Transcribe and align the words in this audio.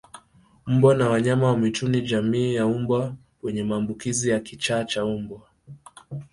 Mbwa 0.67 0.95
na 0.95 1.09
wanyama 1.09 1.47
wa 1.47 1.57
mwituni 1.57 2.01
jamii 2.01 2.53
ya 2.55 2.67
mbwa 2.67 3.15
wenye 3.43 3.63
maambukizi 3.63 4.29
ya 4.29 4.39
kichaa 4.39 4.83
cha 4.83 5.05
mbwa 5.05 5.41